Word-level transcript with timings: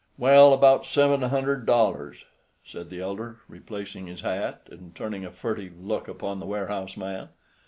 "Well, 0.17 0.51
about 0.51 0.87
seven 0.87 1.21
hundred 1.21 1.67
dollars," 1.67 2.25
said 2.65 2.89
the 2.89 2.99
elder, 3.01 3.37
replacing 3.47 4.07
his 4.07 4.21
hat, 4.21 4.67
and 4.71 4.95
turning 4.95 5.23
a 5.25 5.29
furtive 5.29 5.79
look 5.79 6.07
upon 6.07 6.39
the 6.39 6.47
warehouse 6.47 6.97
man. 6.97 7.29